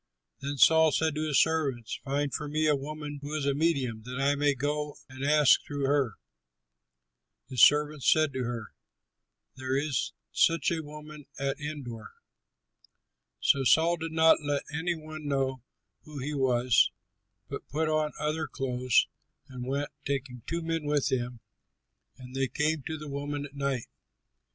[0.39, 4.01] Then Saul said to his servants, "Find for me a woman who is a medium,
[4.05, 6.15] that I may go and ask through her."
[7.47, 8.67] His servants said to him,
[9.57, 12.13] "There is such a woman at Endor."
[13.41, 15.61] So Saul did not let any one know
[16.05, 16.89] who he was,
[17.47, 19.05] but put on other clothes
[19.49, 21.41] and went, taking two men with him.
[22.17, 23.85] And they came to the woman at night.